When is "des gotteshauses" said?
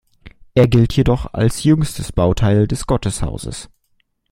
2.67-3.69